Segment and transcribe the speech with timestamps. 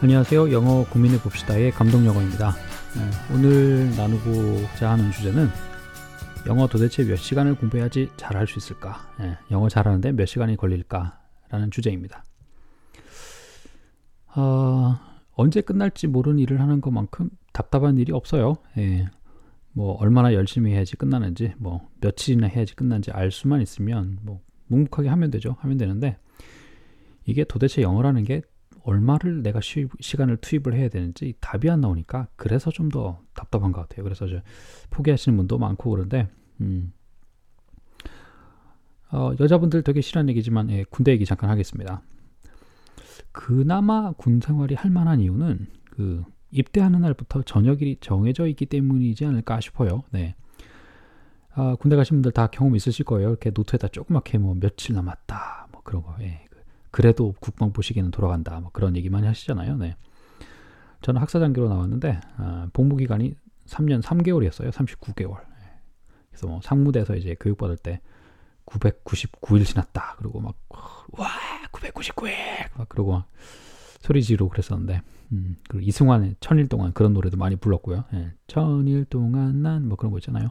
[0.00, 0.52] 안녕하세요.
[0.52, 2.52] 영어 고민해 봅시다의 감동 영어입니다.
[2.52, 5.48] 네, 오늘 나누고자 하는 주제는
[6.46, 9.10] 영어 도대체 몇 시간을 공부해야지 잘할 수 있을까?
[9.18, 11.18] 네, 영어 잘하는데 몇 시간이 걸릴까?
[11.48, 12.22] 라는 주제입니다.
[14.36, 15.00] 어,
[15.32, 18.54] 언제 끝날지 모르는 일을 하는 것만큼 답답한 일이 없어요.
[18.76, 19.08] 예,
[19.72, 25.32] 뭐 얼마나 열심히 해야지 끝나는지, 뭐 며칠이나 해야지 끝난지 알 수만 있으면 뭐 묵묵하게 하면
[25.32, 25.56] 되죠.
[25.58, 26.18] 하면 되는데
[27.24, 28.42] 이게 도대체 영어라는 게
[28.88, 33.82] 얼마를 내가 쉬, 시간을 투입을 해야 되는지 답이 안 나오니까 그래서 좀 더 답답한 것
[33.82, 34.02] 같아요.
[34.02, 34.40] 그래서 저
[34.88, 36.28] 포기하시는 분도 많고 그런데
[36.62, 36.92] 음,
[39.12, 42.00] 어, 여자분들 되게 싫어하는 얘기지만 예, 군대 얘기 잠깐 하겠습니다.
[43.30, 50.02] 그나마 군 생활이 할 만한 이유는 그 입대하는 날부터 저녁일이 정해져 있기 때문이지 않을까 싶어요.
[50.10, 50.34] 네.
[51.52, 53.28] 아, 군대 가신 분들 다 경험 있으실 거예요.
[53.28, 56.16] 이렇게 노트에다 조그맣게 뭐 며칠 남았다, 뭐 그런 거.
[56.20, 56.47] 예.
[56.98, 58.58] 그래도 국방부 시기는 돌아간다.
[58.58, 59.76] 뭐 그런 얘기 많이 하시잖아요.
[59.76, 59.94] 네.
[61.00, 63.36] 저는 학사장교로 나왔는데 아, 복무 기간이
[63.66, 64.72] 3년 3개월이었어요.
[64.72, 65.38] 39개월.
[66.28, 68.00] 그래서 뭐 상무대에서 이제 교육받을 때
[68.66, 70.16] 999일 지났다.
[70.18, 70.56] 그리고 막
[71.12, 71.28] 와
[71.70, 72.32] 999일
[72.76, 73.30] 막 그러고 막
[74.00, 75.00] 소리 지르고 그랬었는데
[75.30, 78.06] 음, 그리고 이승환의 천일 동안 그런 노래도 많이 불렀고요.
[78.14, 80.48] 예, 천일 동안 난 뭐 그런 거 있잖아요.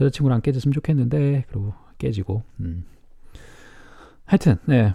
[0.00, 2.84] 여자친구랑 깨졌으면 좋겠는데 그리고 깨지고 음.
[4.24, 4.94] 하여튼 네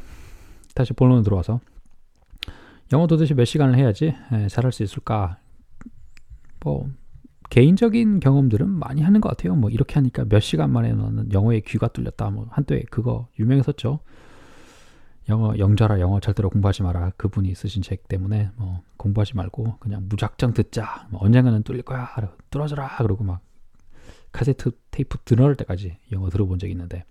[0.73, 1.59] 다시 본론으로 들어와서
[2.91, 5.37] 영어 도대체 몇 시간을 해야지 예, 잘할 수 있을까?
[6.63, 6.89] 뭐
[7.49, 9.55] 개인적인 경험들은 많이 하는 것 같아요.
[9.55, 12.29] 뭐 이렇게 하니까 몇 시간 만에 너는 영어에 귀가 뚫렸다.
[12.29, 13.99] 뭐 한때 그거 유명했었죠.
[15.29, 17.11] 영어 영자라 영어 절대로 공부하지 마라.
[17.15, 21.07] 그분이 쓰신 책 때문에 뭐 공부하지 말고 그냥 무작정 듣자.
[21.11, 22.09] 뭐 언젠가는 뚫릴 거야.
[22.49, 22.97] 뚫어져라.
[22.97, 23.41] 그러고 막
[24.31, 27.05] 카세트 테이프 들어올 때까지 영어 들어본 적이 있는데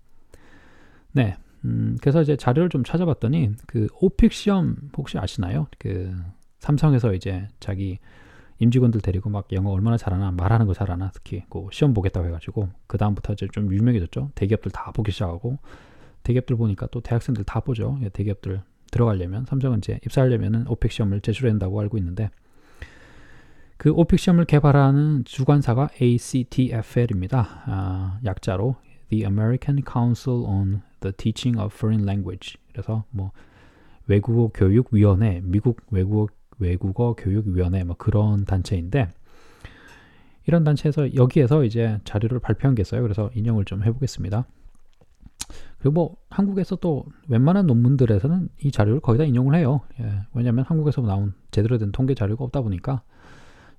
[1.13, 5.67] 네 음, 그래서 이제 자료를 좀 찾아봤더니 그 오픽 시험 혹시 아시나요?
[5.79, 6.13] 그
[6.59, 7.99] 삼성에서 이제 자기
[8.59, 12.97] 임직원들 데리고 막 영어 얼마나 잘하나 말하는 거 잘하나 특히 그 시험 보겠다고 해가지고 그
[12.97, 14.31] 다음부터 이제 좀 유명해졌죠.
[14.35, 15.57] 대기업들 다 보기 시작하고
[16.23, 17.99] 대기업들 보니까 또 대학생들 다 보죠.
[18.03, 18.61] 예, 대기업들
[18.91, 22.29] 들어가려면 삼성은 이제 입사하려면은 오픽 시험을 제출해야 한다고 알고 있는데
[23.77, 27.63] 그 오픽 시험을 개발하는 주관사가 ACTFL입니다.
[27.65, 28.75] 아, 약자로
[29.09, 32.57] The American Council on the Teaching of Foreign Language.
[32.71, 33.31] 그래서 뭐
[34.07, 36.27] 외국어 교육 위원회, 미국 외국어
[36.59, 39.09] 외국어 교육 위원회 뭐 그런 단체인데
[40.45, 43.01] 이런 단체에서 여기에서 이제 자료를 발표한 게 있어요.
[43.01, 44.45] 그래서 인용을 좀 해보겠습니다.
[45.79, 49.81] 그리고 뭐 한국에서 또 웬만한 논문들에서는 이 자료를 거의 다 인용을 해요.
[49.99, 53.03] 예, 왜냐하면 한국에서 나온 제대로 된 통계 자료가 없다 보니까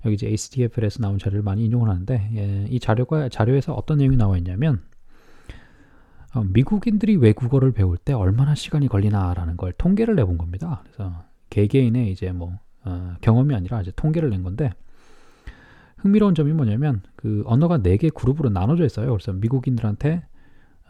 [0.04, 4.36] 여기 이제 ACTF에서 나온 자료를 많이 인용을 하는데 예, 이 자료가 자료에서 어떤 내용이 나와
[4.36, 4.93] 있냐면 어,
[6.42, 10.82] 미국인들이 외국어를 배울 때 얼마나 시간이 걸리나라는 걸 통계를 내본 겁니다.
[10.84, 14.72] 그래서 개개인의 이제 뭐 어, 경험이 아니라 이제 통계를 낸 건데
[15.98, 19.10] 흥미로운 점이 뭐냐면 그 언어가 네 개 그룹으로 나눠져 있어요.
[19.10, 20.24] 그래서 미국인들한테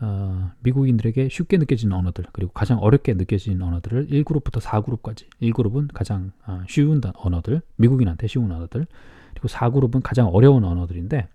[0.01, 6.63] 어, 미국인들에게 쉽게 느껴지는 언어들 그리고 가장 어렵게 느껴지는 언어들을 1그룹부터 4그룹까지 1그룹은 가장 어,
[6.69, 8.87] 쉬운 언어들 미국인한테 쉬운 언어들
[9.31, 11.29] 그리고 4그룹은 가장 어려운 언어들인데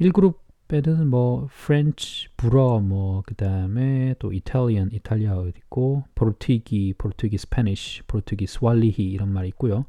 [0.00, 8.46] 1그룹 빼드는 뭐 French, 불어 뭐 그다음에 또 Italian, 이탈리아어 있고 Portuguese, Portuguese Spanish, Portuguese
[8.46, 9.84] Swahili 이런 말이 있고요.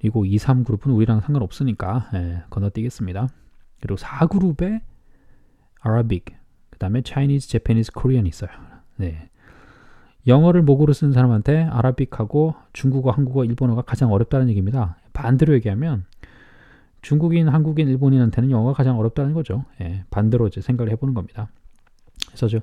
[0.00, 3.28] 그리고 2, 3 그룹은 우리랑 상관없으니까 예, 건너뛰겠습니다.
[3.80, 4.82] 그리고 4 그룹에
[5.80, 6.26] Arabic,
[6.70, 8.50] 그다음에 Chinese, Japanese, Korean 있어요.
[8.96, 9.30] 네.
[10.26, 14.96] 영어를 모국어로 쓰는 사람한테 Arabic하고 중국어, 한국어, 일본어가 가장 어렵다는 얘기입니다.
[15.12, 16.04] 반대로 얘기하면
[17.02, 19.64] 중국인, 한국인, 일본인한테는 영어가 가장 어렵다는 거죠.
[19.80, 21.48] 예, 반대로 이제 생각을 해보는 겁니다.
[22.26, 22.60] 그래서 저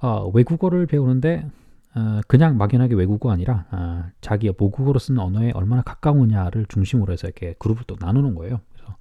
[0.00, 1.46] 어, 외국어를 배우는데
[1.94, 7.54] 어, 그냥 막연하게 외국어 아니라 어, 자기 모국어로 쓰는 언어에 얼마나 가까우냐를 중심으로 해서 이렇게
[7.58, 8.60] 그룹을 또 나누는 거예요.
[8.72, 8.96] 그래서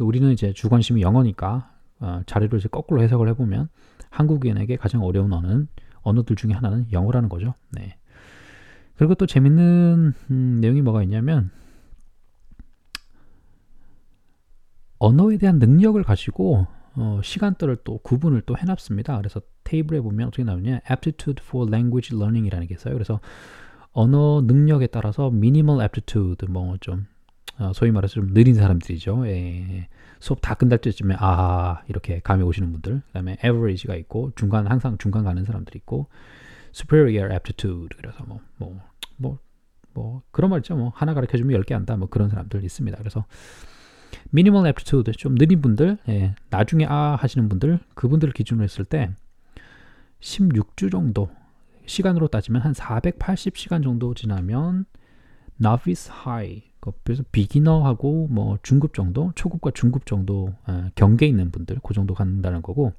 [0.00, 3.68] 우리는 이제 주관심이 영어니까 어, 자료를 이제 거꾸로 해석을 해보면
[4.10, 5.68] 한국인에게 가장 어려운 언어는
[6.02, 7.54] 언어들 중에 하나는 영어라는 거죠.
[7.72, 7.96] 네.
[8.96, 11.50] 그리고 또 재밌는 음, 내용이 뭐가 있냐면
[14.98, 19.18] 언어에 대한 능력을 가지고 어, 시간대를 또 구분을 또 해놨습니다.
[19.18, 22.94] 그래서 테이블에 보면 어떻게 나오냐, aptitude for language learning이라는 게 있어요.
[22.94, 23.20] 그래서
[23.92, 27.06] 언어 능력에 따라서 minimal aptitude, 뭐좀
[27.58, 29.26] 어, 소위 말해서 좀 느린 사람들이죠.
[29.28, 29.88] 예,
[30.20, 35.24] 수업 다 끝날 때쯤에 아 이렇게 감이 오시는 분들, 그다음에 average가 있고 중간 항상 중간
[35.24, 36.08] 가는 사람들이 있고
[36.74, 38.80] superior aptitude 그래서 뭐 뭐
[39.94, 40.76] 뭐뭐 그런 말 있죠.
[40.76, 41.96] 뭐 하나 가르쳐 주면 열개 안다.
[41.96, 42.98] 뭐 그런 사람들 있습니다.
[42.98, 43.24] 그래서
[44.30, 49.10] minimal aptitude 좀 느린 분들, 예, 나중에 아 하시는 분들, 그분들 을 기준으로 했을 때
[50.20, 51.28] 16주 정도
[51.86, 54.86] 시간으로 따지면 한 480시간 정도 지나면
[55.60, 56.62] novice high
[57.04, 62.62] 그래서 beginner하고 뭐 중급 정도, 초급과 중급 정도 어, 경계 있는 분들 그 정도 간다는
[62.62, 62.92] 거고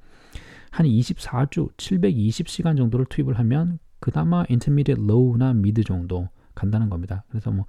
[0.70, 7.24] 한 24주 720시간 정도를 투입을 하면 그나마 intermediate low나 mid 정도 간다는 겁니다.
[7.30, 7.64] 그래서 뭐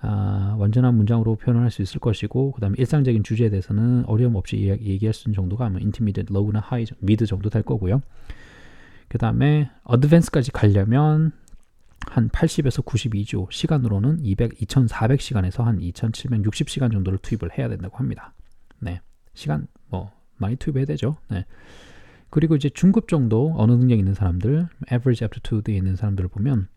[0.00, 5.04] 아, 완전한 문장으로 표현을 할수 있을 것이고 그 다음에 일상적인 주제에 대해서는 어려움 없이 얘기,
[5.06, 8.02] 할수 있는 정도가 뭐 intermediate, low나 high, mid 정도 될 거고요.
[9.08, 11.32] 그 다음에 advance까지 가려면
[12.06, 18.32] 한 80에서 92주 시간으로는 200, 2400시간에서 한 2760시간 정도를 투입을 해야 된다고 합니다.
[18.78, 19.00] 네.
[19.34, 21.16] 시간 뭐 많이 투입해야 되죠.
[21.28, 21.44] 네.
[22.30, 26.68] 그리고 이제 중급 정도 언어 능력 있는 사람들, average aptitude에 있는 사람들을 보면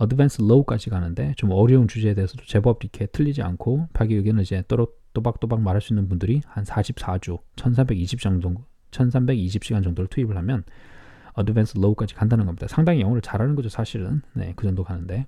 [0.00, 4.62] advanced low까지 가는데 좀 어려운 주제에 대해서도 제법 이렇게 틀리지 않고 자기 의견을 이제
[5.12, 10.64] 또박또박 말할 수 있는 분들이 한 44주, 1320 정도 1320시간 정도를 투입을 하면
[11.34, 12.66] 어드밴스 로우까지 간다는 겁니다.
[12.68, 14.22] 상당히 영어를 잘하는 거죠, 사실은.
[14.34, 15.26] 네, 그 정도 가는데.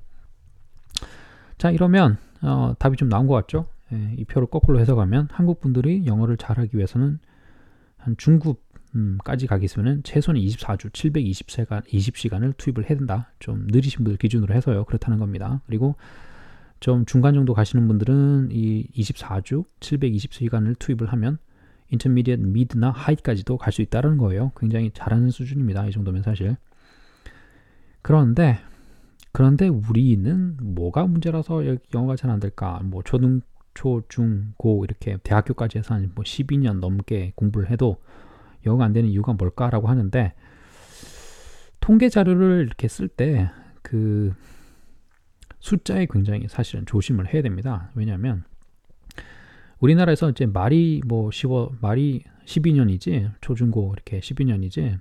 [1.58, 3.66] 자, 이러면 어, 답이 좀 나온 것 같죠?
[3.92, 7.18] 예, 이 표를 거꾸로 해석하면 한국 분들이 영어를 잘하기 위해서는
[7.96, 8.60] 한 중급
[9.24, 13.30] 까지 가기 위해서는 최소한 24주 720시간 20시간을 투입을 해야 된다.
[13.38, 14.84] 좀 느리신 분들 기준으로 해서요.
[14.84, 15.60] 그렇다는 겁니다.
[15.66, 15.96] 그리고
[16.80, 21.38] 좀 중간 정도 가시는 분들은 이 24주 720시간을 투입을 하면
[21.92, 24.52] intermediate, mid나 high까지도 갈 수 있다는 거예요.
[24.58, 25.86] 굉장히 잘하는 수준입니다.
[25.88, 26.56] 이 정도면 사실.
[28.02, 28.58] 그런데
[29.32, 31.62] 그런데 우리는 뭐가 문제라서
[31.94, 32.80] 영어가 잘 안 될까?
[32.84, 33.40] 뭐 초등,
[33.74, 37.98] 초, 중, 고 이렇게 대학교까지 해서 한 뭐 12년 넘게 공부를 해도
[38.66, 40.34] 영어가 안 되는 이유가 뭘까라고 하는데
[41.80, 43.48] 통계 자료를 이렇게 쓸 때
[43.86, 44.34] 그
[45.60, 47.92] 숫자에 굉장히 사실은 조심을 해야 됩니다.
[47.94, 48.42] 왜냐하면
[49.78, 54.98] 우리나라에서 이제 말이 뭐 10어 말이 12년이지 초중고 이렇게 12년이지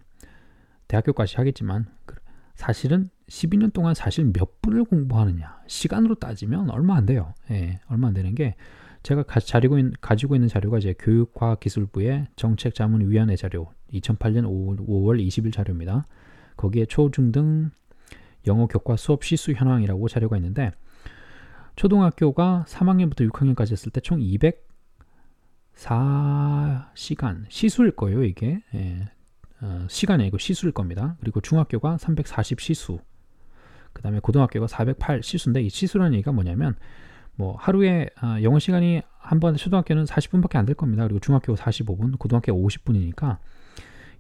[0.88, 2.16] 대학교까지 하겠지만 그
[2.54, 7.34] 사실은 12년 동안 사실 몇 분을 공부하느냐 시간으로 따지면 얼마 안 돼요.
[7.50, 8.56] 예, 얼마 안 되는 게
[9.06, 16.08] 제가 가지고, 있는, 가지고 있는 자료가 이제 교육과학기술부의 정책자문위원회 자료 2008년 5월, 5월 20일 자료입니다.
[16.58, 17.70] 거기에 초중등
[18.48, 20.72] 영어 교과 수업 시수 현황이라고 자료가 있는데
[21.76, 24.18] 초등학교가 3학년부터 6학년까지 했을 때 총
[25.76, 28.64] 204시간 시수일 거예요, 이게.
[28.74, 29.12] 예.
[29.62, 31.16] 어, 시간이 아니고 시수일 겁니다.
[31.20, 32.98] 그리고 중학교가 340 시수.
[33.94, 36.76] 그 다음에 고등학교가 408 시수인데 이 시수라는 얘기가 뭐냐면
[37.38, 41.04] 뭐 하루에 아, 영어 시간이 한 번 초등학교는 40분밖에 안 될 겁니다.
[41.04, 43.38] 그리고 중학교 45분, 고등학교 50분이니까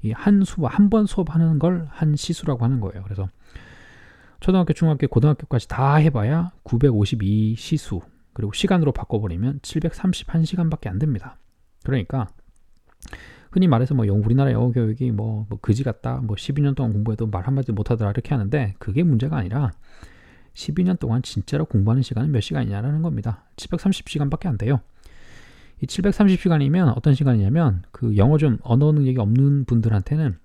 [0.03, 3.03] 이 한 수업 한 번 수업하는 걸 한 시수라고 하는 거예요.
[3.03, 3.27] 그래서
[4.39, 8.01] 초등학교, 중학교, 고등학교까지 다 해봐야 952 시수
[8.33, 11.37] 그리고 시간으로 바꿔버리면 731시간밖에 안 됩니다.
[11.83, 12.27] 그러니까
[13.51, 17.47] 흔히 말해서 뭐 우리나라 영어 교육이 뭐, 뭐 그지 같다, 뭐 12년 동안 공부해도 말
[17.47, 19.71] 한마디 못하더라 이렇게 하는데 그게 문제가 아니라
[20.55, 23.45] 12년 동안 진짜로 공부하는 시간은 몇 시간이냐라는 겁니다.
[23.57, 24.81] 730시간밖에 안 돼요.
[25.81, 30.37] 이 730시간이면 어떤 시간이냐면 그 영어 좀 언어 능력이 없는 분들한테는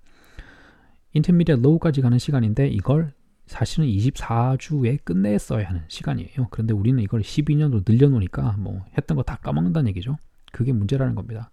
[1.13, 3.13] 인터미디어 로우까지 가는 시간인데 이걸
[3.47, 6.47] 사실은 24주에 끝냈어야 하는 시간이에요.
[6.51, 10.17] 그런데 우리는 이걸 12년으로 늘려놓으니까 뭐 했던 거 다 까먹는다는 얘기죠.
[10.51, 11.51] 그게 문제라는 겁니다.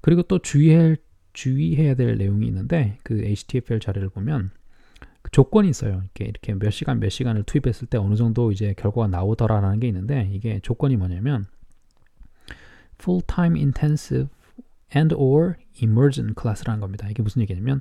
[0.00, 0.96] 그리고 또 주의할,
[1.32, 4.61] 주의해야 될 내용이 있는데 그 HTFL 자료를 보면 그
[5.30, 6.02] 조건이 있어요.
[6.02, 10.28] 이렇게, 이렇게 몇 시간 몇 시간을 투입했을 때 어느 정도 이제 결과가 나오더라라는 게 있는데
[10.32, 11.46] 이게 조건이 뭐냐면
[13.00, 14.28] full-time intensive
[14.94, 17.08] and or immersion class라는 겁니다.
[17.08, 17.80] 이게 무슨 얘기냐면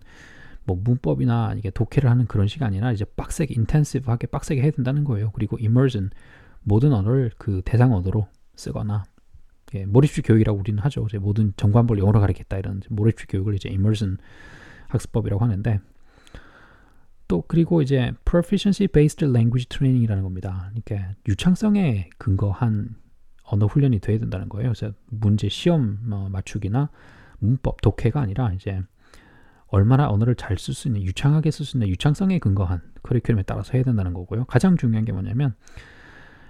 [0.63, 5.31] 뭐 문법이나 이게 독해를 하는 그런 시간이 아니라 이제 빡세게 인텐시브하게 빡세게 해야 된다는 거예요.
[5.31, 6.11] 그리고 immersion
[6.63, 9.03] 모든 언어를 그 대상 언어로 쓰거나
[9.73, 11.05] 예, 몰입식 교육이라고 우리는 하죠.
[11.07, 14.17] 이제 모든 정관벌 영어로 가르겠다 이런 몰입식 교육을 이제 immersion
[14.89, 15.79] 학습법이라고 하는데
[17.31, 20.69] 또 그리고 이제 proficiency based language training이라는 겁니다.
[20.73, 22.95] 이렇게 유창성에 근거한
[23.45, 24.73] 언어 훈련이 돼야 된다는 거예요.
[24.73, 26.89] 그래서 문제 시험 뭐 맞추기나
[27.39, 28.81] 문법 독해가 아니라 이제
[29.67, 33.83] 얼마나 언어를 잘 쓸 수 있는 유창하게 쓸 수 있는 유창성에 근거한 커리큘럼에 따라서 해야
[33.83, 34.43] 된다는 거고요.
[34.43, 35.55] 가장 중요한 게 뭐냐면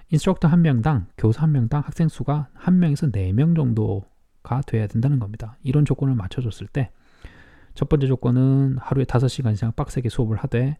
[0.09, 5.19] instructor 한 명당 교사 한 명당 학생 수가 한 명에서 네 명 정도가 돼야 된다는
[5.19, 5.57] 겁니다.
[5.61, 6.89] 이런 조건을 맞춰줬을 때
[7.73, 10.77] 첫 번째 조건은 하루에 다섯 시간 이상 빡세게 수업을 하되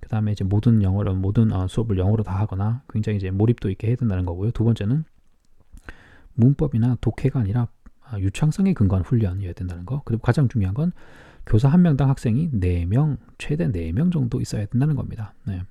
[0.00, 3.88] 그 다음에 이제 모든 영어로 모든 어, 수업을 영어로 다 하거나 굉장히 이제 몰입도 있게
[3.88, 4.50] 해야 된다는 거고요.
[4.50, 5.04] 두 번째는
[6.34, 7.68] 문법이나 독해가 아니라
[8.08, 10.02] 아, 유창성에 근거한 훈련이어야 된다는 거.
[10.04, 10.92] 그리고 가장 중요한 건
[11.46, 15.34] 교사 한 명당 학생이 4명, 최대 4명 정도 있어야 된다는 겁니다.
[15.44, 15.62] 네.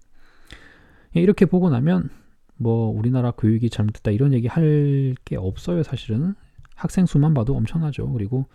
[1.16, 2.10] 예, 이렇게 보고 나면
[2.58, 6.36] 뭐 우리나라 교육이 잘못됐다 이런 얘기 할 게 없어요, 사실은.
[6.76, 8.12] 학생 수만 봐도 엄청나죠.
[8.12, 8.48] 그리고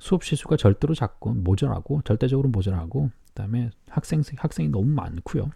[0.00, 5.50] 수업 실수가 절대로 작고 모자라고 절대적으로 모자라고 그다음에 학생 학생이 너무 많고요.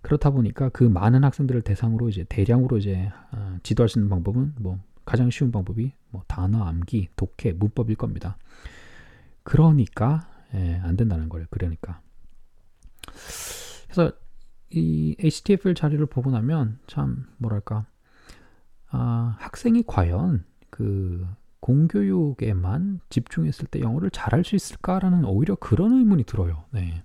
[0.00, 4.78] 그렇다 보니까 그 많은 학생들을 대상으로 이제 대량으로 이제 어, 지도할 수 있는 방법은 뭐
[5.04, 8.38] 가장 쉬운 방법이 뭐 단어 암기, 독해, 문법일 겁니다.
[9.42, 11.46] 그러니까 예, 안 된다는 거예요.
[11.50, 12.00] 그러니까.
[13.86, 14.12] 그래서
[14.70, 17.86] 이 HTFL 자료를 보고 나면 참 뭐랄까
[18.90, 21.26] 아, 학생이 과연 그
[21.68, 26.64] 공교육에만 집중했을 때 영어를 잘할 수 있을까라는 오히려 그런 의문이 들어요.
[26.70, 27.04] 네.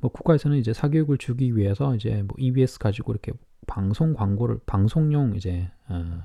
[0.00, 3.32] 뭐 국가에서는 이제 사교육을 주기 위해서 이제 뭐 EBS 가지고 이렇게
[3.68, 6.24] 방송 광고를 방송용 이제 어,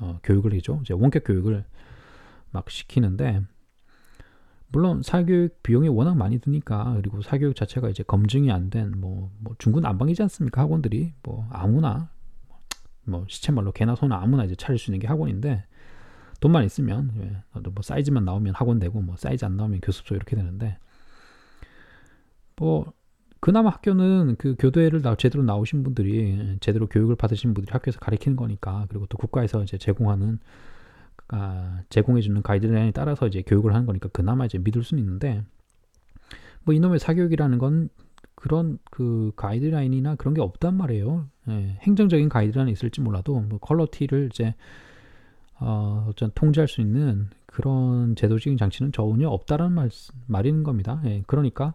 [0.00, 0.80] 어, 교육을 해죠.
[0.82, 1.66] 이제 원격 교육을
[2.50, 3.42] 막 시키는데
[4.68, 10.22] 물론 사교육 비용이 워낙 많이 드니까 그리고 사교육 자체가 이제 검증이 안 된뭐 뭐 중구난방이지
[10.22, 12.10] 않습니까 학원들이 뭐 아무나
[13.04, 15.66] 뭐 시체 말로 개나 소나 아무나 이제 차릴 수 있는 게 학원인데
[16.40, 20.78] 돈만 있으면 예, 뭐 사이즈만 나오면 학원 되고 뭐 사이즈 안 나오면 교습소 이렇게 되는데
[22.56, 22.92] 뭐
[23.40, 28.86] 그나마 학교는 그 교대를 나, 제대로 나오신 분들이 제대로 교육을 받으신 분들이 학교에서 가르치는 거니까
[28.88, 30.38] 그리고 또 국가에서 이제 제공하는
[31.28, 35.42] 아, 제공해주는 가이드라인에 따라서 이제 교육을 하는 거니까 그나마 이제 믿을 수는 있는데
[36.64, 37.88] 뭐 이놈의 사교육이라는 건
[38.34, 41.28] 그런 그 가이드라인이나 그런 게 없단 말이에요.
[41.48, 44.54] 예, 행정적인 가이드라인이 있을지 몰라도 뭐 컬러 티를 이제
[45.66, 49.88] 어, 어떤 통제할 수 있는 그런 제도적인 장치는 전혀 없다라는 말,
[50.26, 51.00] 말인 겁니다.
[51.06, 51.72] 예, 그러니까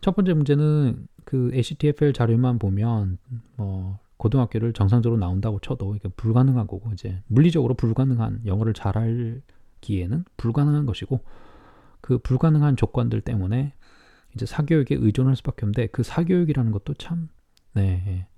[0.00, 3.18] 첫 번째 문제는 그 ACTFL 자료만 보면
[3.56, 11.20] 뭐 고등학교를 정상적으로 나온다고 쳐도 이게 불가능한 거고 이제 물리적으로 불가능한 영어를 잘하기에는 불가능한 것이고
[12.00, 13.72] 그 불가능한 조건들 때문에
[14.34, 17.30] 이제 사교육에 의존할 수밖에 없는데 그 사교육이라는 것도 참
[17.74, 18.28] 네.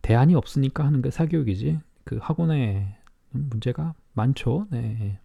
[0.00, 2.96] 대안이 없으니까 하는 게 사교육이지 그 학원에
[3.38, 4.66] 문제가 많죠.
[4.70, 5.18] 네.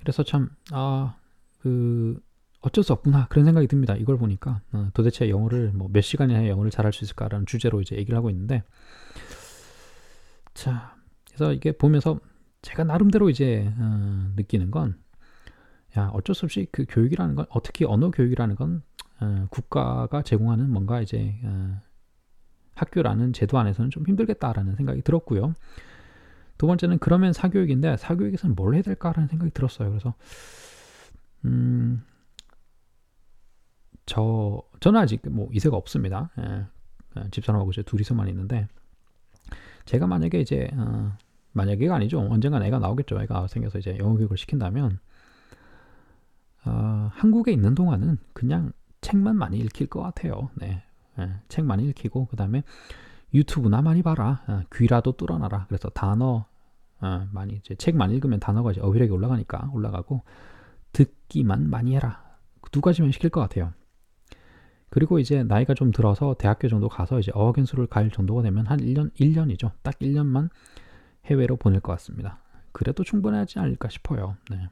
[0.00, 1.14] 그래서 참 아
[1.60, 2.20] 그
[2.60, 3.96] 어쩔 수 없구나 그런 생각이 듭니다.
[3.96, 8.16] 이걸 보니까 어, 도대체 영어를 뭐 몇 시간이나 영어를 잘할 수 있을까라는 주제로 이제 얘기를
[8.16, 8.62] 하고 있는데
[10.54, 12.18] 자 그래서 이게 보면서
[12.62, 14.98] 제가 나름대로 이제 어, 느끼는 건
[15.98, 18.82] 야, 어쩔 수 없이 그 교육이라는 건, 어, 특히 언어 교육이라는 건,
[19.20, 21.80] 어, 국가가 제공하는 뭔가 이제, 어,
[22.74, 25.54] 학교라는 제도 안에서는 좀 힘들겠다라는 생각이 들었고요.
[26.58, 29.88] 두 번째는 그러면 사교육인데, 사교육에서는 뭘 해야 될까라는 생각이 들었어요.
[29.88, 30.14] 그래서,
[31.44, 32.04] 음,
[34.06, 36.30] 저, 저는 아직 뭐 이세가 없습니다.
[36.38, 36.66] 예,
[37.16, 38.68] 예 집사람하고 이제 둘이서만 있는데,
[39.84, 41.16] 제가 만약에 이제, 어,
[41.52, 42.20] 만약에가 아니죠.
[42.20, 43.20] 언젠가 애가 나오겠죠.
[43.22, 44.98] 애가 생겨서 이제 영어 교육을 시킨다면,
[46.64, 50.50] 어, 한국에 있는 동안은 그냥 책만 많이 읽힐 것 같아요.
[50.54, 50.82] 네.
[51.16, 51.32] 네.
[51.48, 52.62] 책 많이 읽히고 그 다음에
[53.34, 54.42] 유튜브나 많이 봐라.
[54.46, 55.66] 어, 귀라도 뚫어놔라.
[55.68, 56.46] 그래서 단어
[57.00, 60.22] 어, 많이 이제 책 많이 읽으면 단어가 이제 어휘력이 올라가니까 올라가고
[60.92, 62.22] 듣기만 많이 해라.
[62.72, 63.72] 두 가지만 시킬 것 같아요.
[64.90, 68.80] 그리고 이제 나이가 좀 들어서 대학교 정도 가서 이제 어학 연수를 갈 정도가 되면 한
[68.80, 69.72] 1년 1년이죠.
[69.82, 70.48] 딱 1년만
[71.26, 72.38] 해외로 보낼 것 같습니다.
[72.72, 74.36] 그래도 충분하지 않을까 싶어요.
[74.50, 74.68] 네.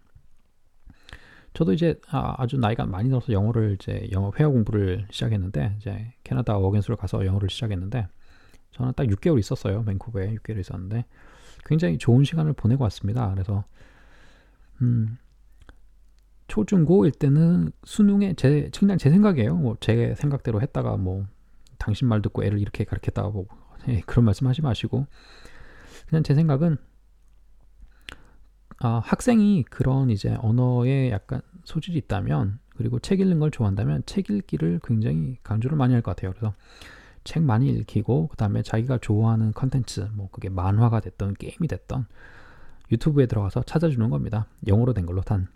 [1.53, 6.57] 저도 이제 아, 주 나이가 많이 들어서 영어를 이제 영어 회화 공부를 시작했는데 이제 캐나다
[6.57, 8.09] 어겐스를 가서 영어를 시작했는데
[8.73, 9.85] 저는 딱 6개월 있었어요.
[9.85, 11.07] 밴쿠버에 6개월 있었는데
[11.67, 13.31] 굉장히 좋은 시간을 보내고 왔습니다.
[13.33, 13.65] 그래서
[14.83, 15.19] 음
[16.49, 19.57] 초중고일 때는 수능에 제 그냥 제 생각이에요.
[19.57, 21.27] 뭐 제 생각대로 했다가 뭐
[21.79, 23.59] 당신 말 듣고 애를 이렇게 가르쳤다고 뭐,
[23.89, 25.07] 예, 그런 말씀 하지 마시고
[26.09, 26.79] 그냥 제 생각은
[28.79, 34.81] 아, 학생이 그런 이제 언어에 약간 소질이 있다면 그리고 책 읽는 걸 좋아한다면 책 읽기를
[34.85, 36.33] 굉장히 강조를 많이 할 것 같아요.
[36.33, 36.55] 그래서
[37.27, 42.07] 책 많이 읽히고 그 다음에 자기가 좋아하는 컨텐츠 뭐 그게 만화가 됐던 게임이 됐던
[42.91, 44.47] 유튜브에 들어가서 찾아주는 겁니다.
[44.67, 45.49] 영어로 된 걸로 단.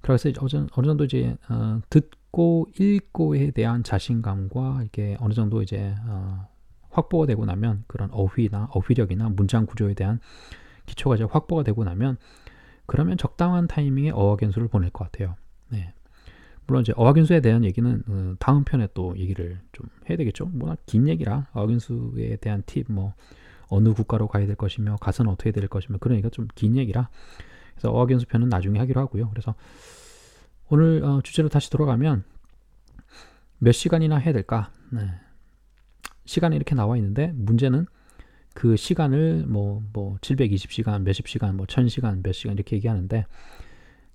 [0.00, 6.48] 그래서 어느, 어느 정도 이제 어, 듣고 읽고에 대한 자신감과 이게 어느 정도 이제 어,
[6.90, 10.20] 확보가 되고 나면 그런 어휘나 어휘력이나 문장 구조에 대한
[10.86, 12.16] 기초가 이제 확보가 되고 나면
[12.86, 15.36] 그러면 적당한 타이밍에 어학 연수를 보낼 것 같아요.
[15.68, 15.92] 네.
[16.68, 20.52] 물론 이제 어학연수에 대한 얘기는 어, 다음 편에 또 얘기를 좀 해야 되겠죠.
[20.60, 23.14] 워낙 긴 얘기라 어학연수에 대한 팁, 뭐
[23.68, 27.08] 어느 국가로 가야 될 것이며 가서는 어떻게 될 것이며 그러니까 좀 긴 얘기라
[27.72, 29.30] 그래서 어학연수 편은 나중에 하기로 하고요.
[29.30, 29.54] 그래서
[30.68, 32.22] 오늘 어, 주제로 다시 돌아가면
[33.58, 34.70] 몇 시간이나 해야 될까?
[34.92, 35.08] 네.
[36.26, 37.86] 시간이 이렇게 나와 있는데 문제는
[38.52, 43.24] 그 시간을 뭐, 뭐, 720시간, 몇십 시간, 뭐, 1000시간, 몇 시간 이렇게 얘기하는데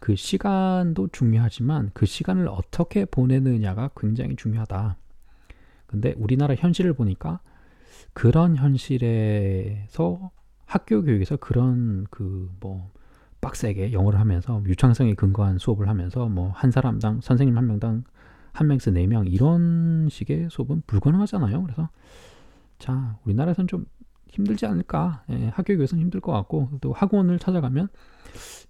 [0.03, 4.97] 그 시간도 중요하지만 그 시간을 어떻게 보내느냐가 굉장히 중요하다.
[5.87, 7.39] 근데 우리나라 현실을 보니까
[8.11, 10.31] 그런 현실에서
[10.65, 12.91] 학교 교육에서 그런 그 뭐
[13.39, 18.03] 빡세게 영어를 하면서 유창성에 근거한 수업을 하면서 뭐 한 사람당 선생님 한 명당
[18.51, 21.63] 한 명에서 네 명 이런 식의 수업은 불가능하잖아요.
[21.63, 21.87] 그래서
[22.77, 23.85] 자 우리나라에선 좀
[24.33, 25.23] 힘들지 않을까?
[25.29, 27.87] 예, 학교 교육에서는 힘들 것 같고 또 학원을 찾아가면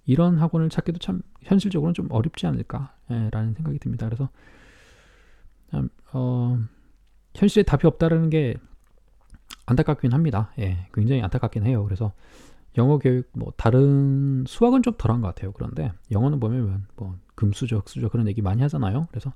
[0.06, 4.06] 이런 학원을 찾기도 참 현실적으로는 좀 어렵지 않을까라는 예, 생각이 듭니다.
[4.08, 4.30] 그래서
[5.72, 6.60] 참, 어,
[7.36, 8.56] 현실에 답이 없다라는 게
[9.66, 10.52] 안타깝긴 합니다.
[10.60, 11.86] 예, 굉장히 안타깝긴 해요.
[11.86, 12.12] 그래서
[12.78, 15.54] 영어 교육 뭐 다른 수학은 좀 덜한 것 같아요.
[15.54, 19.08] 그런데 영어는 보면 뭐 금수저, 흑수저 그런 얘기 많이 하잖아요.
[19.12, 19.34] 그래서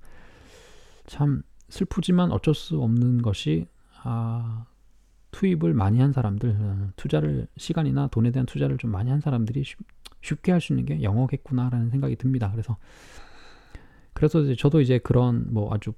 [1.06, 3.68] 참 슬프지만 어쩔 수 없는 것이
[4.04, 4.66] 아,
[5.38, 9.78] 투입을 많이 한 사람들, 어, 투자를 시간이나 돈에 대한 투자를 좀 많이 한 사람들이 쉽,
[10.22, 12.50] 쉽게 할 수 있는 게 영어겠구나라는 생각이 듭니다.
[12.52, 12.78] 그래서
[14.14, 15.94] 그래서 이제 저도 이제 그런 뭐 아주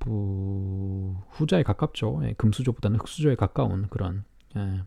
[0.00, 2.22] 부, 후자에 가깝죠.
[2.24, 4.24] 예, 금수저보다는 흑수저에 가까운 그런
[4.56, 4.82] 예,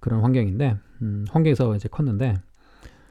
[0.00, 2.34] 그런 환경인데 음, 환경에서 이제 컸는데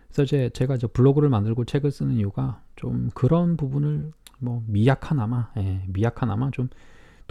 [0.09, 5.85] 그래서 이제 제가 이제 블로그를 만들고 책을 쓰는 이유가 좀 그런 부분을 뭐 미약하나마 예,
[5.87, 6.67] 미약하나마 좀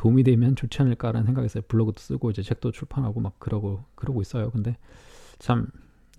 [0.01, 4.51] 도움이 되면 좋지 않을까라는 생각에서 블로그도 쓰고 이제 책도 출판하고 막 그러고 그러고 있어요.
[4.51, 4.79] 근데
[5.39, 5.67] 참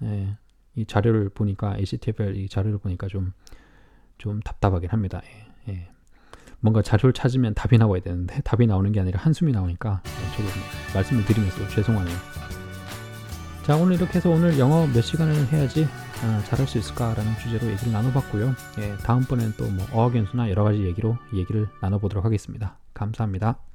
[0.04, 0.38] 예,
[0.76, 5.20] 이 자료를 보니까 ACTFL 이 자료를 보니까 좀좀 답답하긴 합니다.
[5.68, 5.90] 예, 예.
[6.60, 10.48] 뭔가 자료를 찾으면 답이 나와야 되는데 답이 나오는 게 아니라 한숨이 나오니까 예, 저도
[10.94, 12.16] 말씀을 드리면서 죄송하네요.
[13.64, 15.88] 자 오늘 이렇게 해서 오늘 영어 몇 시간을 해야지
[16.24, 18.54] 아, 잘할 수 있을까라는 주제로 얘기를 나눠봤고요.
[18.78, 22.78] 예, 다음번에는 또뭐 어학연수나 여러 가지 얘기로 얘기를 나눠보도록 하겠습니다.
[22.94, 23.71] 감사합니다.